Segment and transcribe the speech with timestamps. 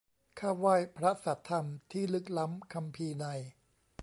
[0.39, 3.25] ข้าไหว้พระสะธรรม ที่ลึกล้ำคัมภีร์ใน